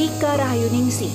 [0.00, 1.08] Ika Rahayuningsi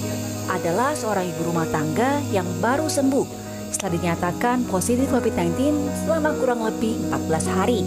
[0.50, 3.28] adalah seorang ibu rumah tangga yang baru sembuh
[3.70, 5.76] setelah dinyatakan positif COVID-19
[6.06, 7.82] selama kurang lebih 14 hari.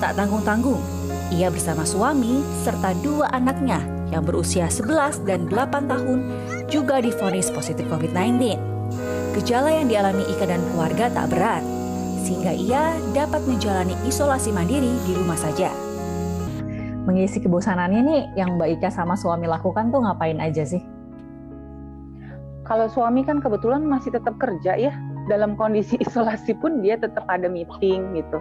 [0.00, 0.80] Tak tanggung-tanggung,
[1.30, 6.18] ia bersama suami serta dua anaknya yang berusia 11 dan 8 tahun
[6.66, 8.58] juga difonis positif COVID-19.
[9.38, 11.62] Gejala yang dialami Ika dan keluarga tak berat,
[12.20, 15.72] sehingga ia dapat menjalani isolasi mandiri di rumah saja.
[17.08, 20.84] Mengisi kebosanannya nih, yang Mbak Ika sama suami lakukan tuh ngapain aja sih?
[22.68, 24.92] Kalau suami kan kebetulan masih tetap kerja ya,
[25.26, 28.38] dalam kondisi isolasi pun dia tetap ada meeting gitu.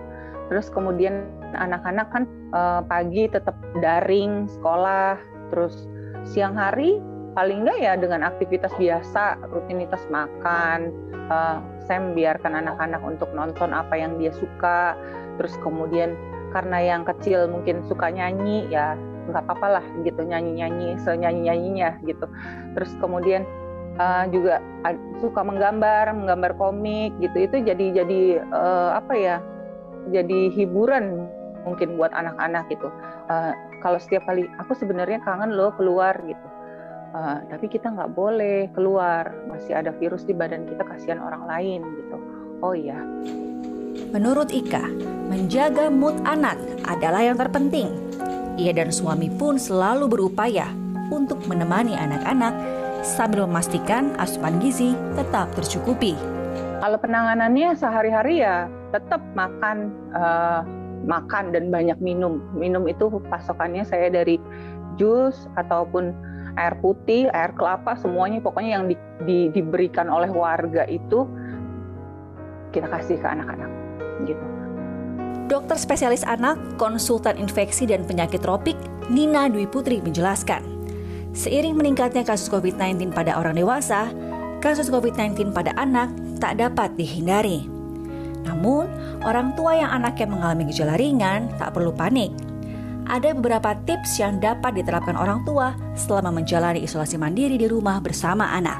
[0.52, 5.18] Terus kemudian anak-anak kan eh, pagi tetap daring sekolah,
[5.50, 5.88] terus
[6.28, 7.00] siang hari
[7.40, 10.92] paling enggak ya dengan aktivitas biasa rutinitas makan
[11.32, 15.00] uh, saya membiarkan anak-anak untuk nonton apa yang dia suka.
[15.40, 16.20] Terus kemudian
[16.52, 19.00] karena yang kecil mungkin suka nyanyi ya
[19.32, 22.28] nggak apa-apa lah gitu nyanyi-nyanyi senyanyi nyanyinya gitu.
[22.76, 23.48] Terus kemudian
[23.96, 24.60] uh, juga
[25.24, 27.48] suka menggambar menggambar komik gitu.
[27.48, 29.40] Itu jadi jadi uh, apa ya
[30.12, 31.24] jadi hiburan
[31.64, 32.92] mungkin buat anak-anak gitu.
[33.32, 36.59] Uh, kalau setiap kali aku sebenarnya kangen loh keluar gitu
[37.14, 41.80] uh, tapi kita nggak boleh keluar masih ada virus di badan kita kasihan orang lain
[41.84, 42.18] gitu
[42.62, 43.00] oh iya
[44.10, 44.86] menurut Ika
[45.30, 46.58] menjaga mood anak
[46.90, 47.94] adalah yang terpenting
[48.60, 50.68] ia dan suami pun selalu berupaya
[51.10, 52.52] untuk menemani anak-anak
[53.02, 56.16] sambil memastikan asupan gizi tetap tercukupi.
[56.80, 60.64] Kalau penanganannya sehari-hari ya tetap makan uh,
[61.08, 62.44] makan dan banyak minum.
[62.56, 64.40] Minum itu pasokannya saya dari
[65.00, 66.12] jus ataupun
[66.60, 71.24] air putih, air kelapa, semuanya pokoknya yang di, di, diberikan oleh warga itu
[72.76, 73.72] kita kasih ke anak-anak
[74.28, 74.44] gitu.
[75.50, 78.78] Dokter spesialis anak, konsultan infeksi dan penyakit tropik,
[79.10, 80.62] Nina Dwi Putri menjelaskan,
[81.34, 84.14] seiring meningkatnya kasus COVID-19 pada orang dewasa,
[84.62, 87.66] kasus COVID-19 pada anak tak dapat dihindari.
[88.46, 88.86] Namun,
[89.26, 92.30] orang tua yang anaknya mengalami gejala ringan tak perlu panik
[93.10, 98.54] ada beberapa tips yang dapat diterapkan orang tua selama menjalani isolasi mandiri di rumah bersama
[98.54, 98.78] anak.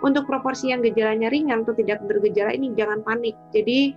[0.00, 3.36] Untuk proporsi yang gejalanya ringan atau tidak bergejala ini jangan panik.
[3.52, 3.92] Jadi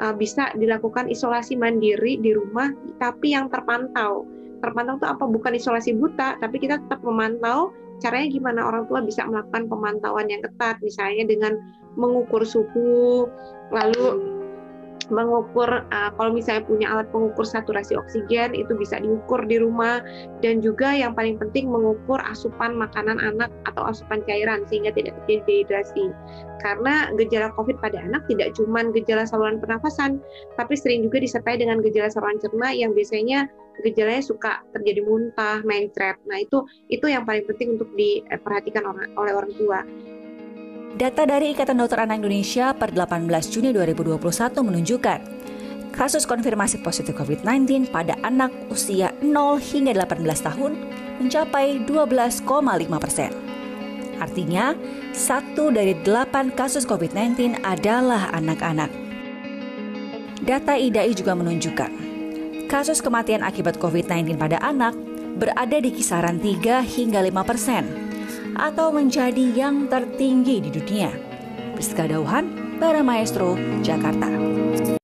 [0.00, 4.24] uh, bisa dilakukan isolasi mandiri di rumah tapi yang terpantau.
[4.64, 5.24] Terpantau itu apa?
[5.28, 10.40] Bukan isolasi buta, tapi kita tetap memantau caranya gimana orang tua bisa melakukan pemantauan yang
[10.40, 11.60] ketat misalnya dengan
[12.00, 13.28] mengukur suhu
[13.68, 14.39] lalu
[15.10, 20.00] mengukur uh, kalau misalnya punya alat pengukur saturasi oksigen itu bisa diukur di rumah
[20.40, 25.42] dan juga yang paling penting mengukur asupan makanan anak atau asupan cairan sehingga tidak terjadi
[25.46, 26.14] dehidrasi.
[26.60, 30.20] Karena gejala COVID pada anak tidak cuma gejala saluran pernafasan,
[30.60, 33.48] tapi sering juga disertai dengan gejala saluran cerna yang biasanya
[33.80, 36.20] gejalanya suka terjadi muntah, mencret.
[36.28, 38.84] Nah, itu itu yang paling penting untuk diperhatikan
[39.16, 39.80] oleh orang tua.
[40.90, 44.18] Data dari Ikatan Dokter Anak Indonesia per 18 Juni 2021
[44.58, 45.18] menunjukkan
[45.94, 50.72] kasus konfirmasi positif COVID-19 pada anak usia 0 hingga 18 tahun
[51.22, 52.42] mencapai 12,5
[52.98, 53.30] persen.
[54.18, 54.74] Artinya,
[55.14, 58.90] satu dari delapan kasus COVID-19 adalah anak-anak.
[60.42, 61.90] Data IDAI juga menunjukkan
[62.66, 64.98] kasus kematian akibat COVID-19 pada anak
[65.38, 68.09] berada di kisaran 3 hingga 5 persen
[68.54, 71.10] atau menjadi yang tertinggi di dunia.
[71.74, 74.99] Priska Dauhan, Bara Maestro, Jakarta.